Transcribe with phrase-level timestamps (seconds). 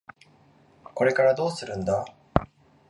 [0.95, 2.03] これからどうするんだ？